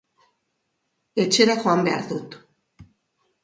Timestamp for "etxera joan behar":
1.25-2.11